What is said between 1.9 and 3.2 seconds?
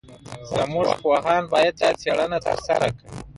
څېړنه ترسره کړي.